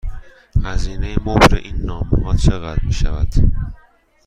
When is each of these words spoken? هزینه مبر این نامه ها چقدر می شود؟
هزینه 0.63 1.15
مبر 1.25 1.55
این 1.55 1.75
نامه 1.85 2.25
ها 2.25 2.37
چقدر 2.37 2.81
می 2.83 2.93
شود؟ 2.93 3.33